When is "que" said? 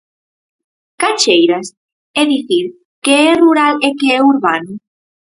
3.03-3.13, 3.99-4.07